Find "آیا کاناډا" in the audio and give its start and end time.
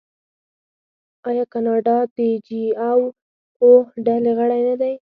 1.29-1.97